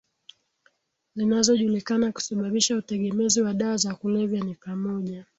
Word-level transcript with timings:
zinazojulikana 1.15 2.11
kusababisha 2.11 2.77
utegemezi 2.77 3.41
wa 3.41 3.53
dawa 3.53 3.77
za 3.77 3.95
kulevya 3.95 4.41
ni 4.43 4.55
pamoja 4.55 5.25